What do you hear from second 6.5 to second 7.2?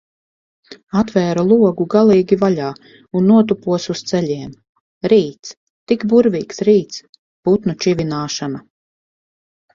rīts!